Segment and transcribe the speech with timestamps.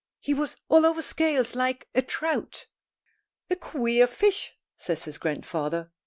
[0.19, 2.65] He was all over scales, like a trout."
[3.51, 5.91] "A queer fish," says his grandfather.